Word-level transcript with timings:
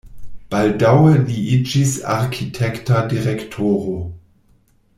Baldaŭe 0.53 1.11
li 1.27 1.35
iĝis 1.57 1.93
arkitekta 2.15 3.05
direktoro. 3.13 3.95